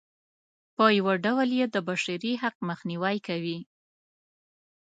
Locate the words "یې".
1.59-1.65